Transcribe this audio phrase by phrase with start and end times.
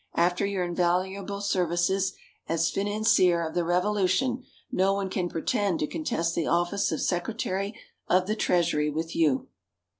[0.15, 2.13] After your invaluable services
[2.49, 7.75] as Financier of the Revolution, no one can pretend to contest the office of Secretary
[8.07, 9.47] of the Treasury with you."